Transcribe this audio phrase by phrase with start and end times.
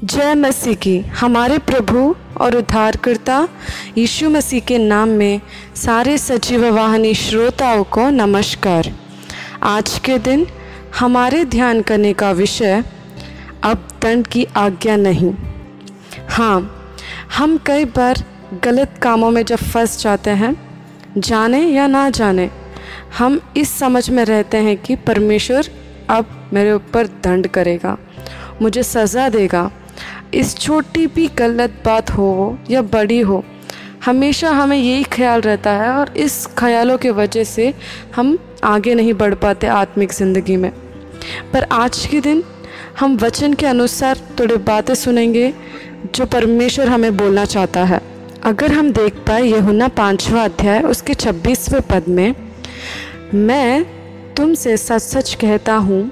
[0.00, 3.36] जय मसीह की। हमारे प्रभु और उद्धारकर्ता
[3.96, 5.40] यीशु मसीह के नाम में
[5.76, 8.90] सारे सजीव वाहनी श्रोताओं को नमस्कार।
[9.62, 10.46] आज के दिन
[10.98, 12.82] हमारे ध्यान करने का विषय
[13.64, 15.32] अब दंड की आज्ञा नहीं।
[16.28, 16.60] हाँ
[17.36, 18.22] हम कई बार
[18.64, 20.54] गलत कामों में जब फंस जाते हैं,
[21.18, 22.48] जाने या ना जाने,
[23.18, 25.70] हम इस समझ में रहते हैं कि परमेश्वर
[26.10, 27.96] अब मेरे ऊपर दंड करेगा,
[28.62, 29.70] मुझे सज़ा देगा
[30.34, 33.44] इस छोटी भी गलत बात हो या बड़ी हो,
[34.04, 37.72] हमेशा हमें यही ख्याल रहता है और इस ख्यालों के वजह से
[38.16, 40.70] हम आगे नहीं बढ़ पाते आत्मिक ज़िंदगी में।
[41.52, 42.42] पर आज के दिन
[43.00, 45.52] हम वचन के अनुसार थोड़े बातें सुनेंगे
[46.14, 48.00] जो परमेश्वर हमें बोलना चाहता है।
[48.44, 52.34] अगर हम देख पाए यहुना पाँचवा अध्याय, उसके छब्बीसवें पद में,
[53.34, 53.84] मैं
[54.36, 56.10] तुमसे सच सच कहता हूँ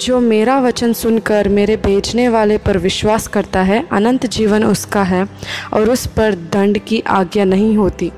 [0.00, 5.26] जो मेरा वचन सुनकर मेरे भेजने वाले पर विश्वास करता है, अनंत जीवन उसका है
[5.72, 8.10] और उस पर दंड की आज्ञा नहीं होती,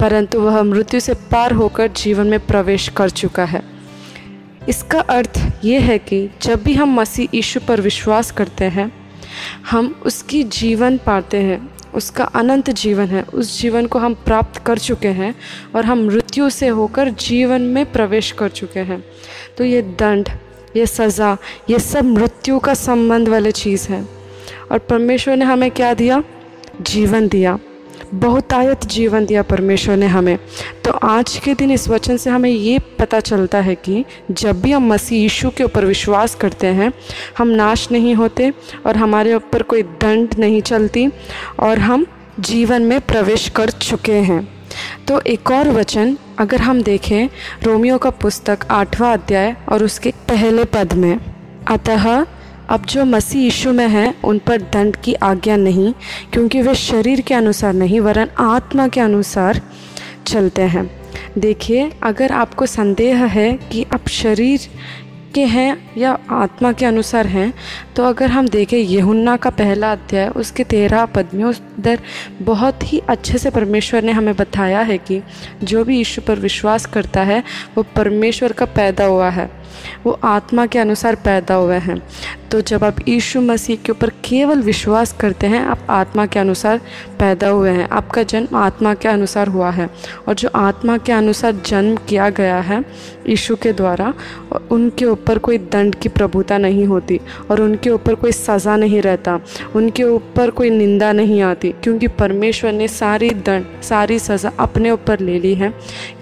[0.00, 3.62] परंतु वह मृत्यु से पार होकर जीवन में प्रवेश कर चुका है।
[4.68, 8.90] इसका अर्थ ये है कि जब भी हम मसीह यीशु पर विश्वास करते हैं,
[9.70, 11.60] हम उसकी जीवन पाते हैं,
[11.94, 15.34] उसका अनंत जीवन है, उस जीवन को हम प्राप्त कर चुके हैं
[15.74, 19.02] और हम मृत्यु से होकर जीवन में प्रवेश कर चुके हैं
[19.58, 20.28] तो ये दंड
[20.76, 21.36] ये सज़ा,
[21.70, 24.08] ये सब मृत्यु का संबंध वाले चीज़ है।
[24.72, 26.22] और परमेश्वर ने हमें क्या दिया?
[26.80, 27.58] जीवन दिया।
[28.14, 30.38] बहुतायत जीवन दिया परमेश्वर ने हमें।
[30.84, 34.72] तो आज के दिन इस वचन से हमें ये पता चलता है कि जब भी
[34.72, 36.92] हम मसीह यीशु के ऊपर विश्वास करते हैं,
[37.38, 38.52] हम नाश नहीं होते
[38.86, 41.08] और हमारे ऊपर कोई दंड नहीं चलती
[41.60, 42.06] और हम
[42.40, 44.61] जीवन में प्रवेश कर चुके हैं।
[45.08, 47.28] तो एक और वचन, अगर हम देखें,
[47.62, 51.20] रोमियो का पुस्तक आठवां अध्याय और उसके पहले पद में,
[51.68, 52.26] अतः
[52.68, 55.92] अब जो मसीह यीशु में हैं, उन पर दंड की आज्ञा नहीं,
[56.32, 59.60] क्योंकि वे शरीर के अनुसार नहीं, वरन आत्मा के अनुसार
[60.26, 61.02] चलते हैं।
[61.38, 64.60] देखिए, अगर आपको संदेह है कि आप शरीर
[65.34, 67.52] के हैं या आत्मा के अनुसार हैं
[67.96, 72.00] तो अगर हम देखें यहुन्ना का पहला अध्याय, उसके तेरह पद में उस दर
[72.42, 75.20] बहुत ही अच्छे से परमेश्वर ने हमें बताया है कि
[75.62, 77.42] जो भी ईश्वर पर विश्वास करता है,
[77.76, 79.50] वो परमेश्वर का पैदा हुआ है।
[80.04, 82.00] वो आत्मा के अनुसार पैदा हुए हैं।
[82.50, 86.80] तो जब आप यीशु मसीह के ऊपर केवल विश्वास करते हैं, आप आत्मा के अनुसार
[87.18, 89.88] पैदा हुए हैं। आपका जन्म आत्मा के अनुसार हुआ है
[90.28, 92.84] और जो आत्मा के अनुसार जन्म किया गया है
[93.28, 94.12] यीशु के द्वारा,
[94.70, 99.38] उनके ऊपर कोई दंड की प्रभुता नहीं होती और उनके ऊपर कोई सज़ा नहीं रहता,
[99.74, 105.20] उनके ऊपर कोई निंदा नहीं आती, क्योंकि परमेश्वर ने सारी दंड, सारी सज़ा अपने ऊपर
[105.20, 105.72] ले ली है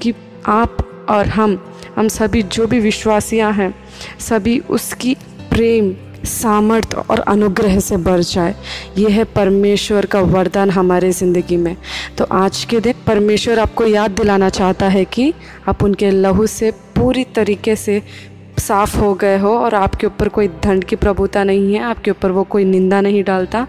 [0.02, 0.14] कि
[0.46, 0.76] आप
[1.10, 1.56] और हम
[2.00, 3.74] हम सभी जो भी विश्वासियाँ हैं,
[4.20, 5.14] सभी उसकी
[5.50, 5.92] प्रेम
[6.24, 8.54] सामर्थ्य और अनुग्रह से बढ़ जाए।
[8.98, 11.76] यह है परमेश्वर का वरदान हमारे ज़िंदगी में।
[12.18, 15.32] तो आज के दिन परमेश्वर आपको याद दिलाना चाहता है कि
[15.68, 18.02] आप उनके लहू से पूरी तरीके से
[18.58, 22.30] साफ़ हो गए हो और आपके ऊपर कोई दंड की प्रभुता नहीं है, आपके ऊपर
[22.30, 23.66] वो कोई निंदा नहीं डालता।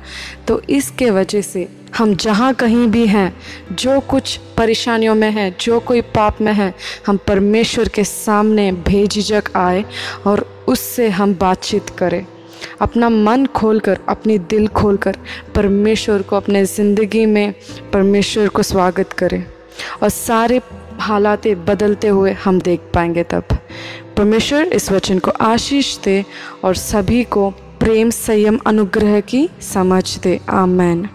[0.48, 3.36] तो इसके वजह से हम जहाँ कहीं भी हैं,
[3.72, 6.74] जो कुछ परेशानियों में है, जो कोई पाप में है,
[7.08, 9.86] हम परमेश्वर के सामने भेझिझक आए
[10.26, 12.26] और उससे हम बातचीत करें।
[12.82, 15.18] अपना मन खोलकर, अपनी दिल खोलकर
[15.56, 17.54] परमेश्वर को अपने ज़िंदगी में
[17.94, 19.44] परमेश्वर को स्वागत करें
[20.04, 20.62] और सारे
[21.00, 23.44] हालात बदलते हुए हम देख पाएँगे तब।
[24.18, 26.26] परमेश्वर इस वचन को आशीष दे
[26.64, 31.08] और सभी को प्रेम संयम अनुग्रह की समझ दे। आमैन।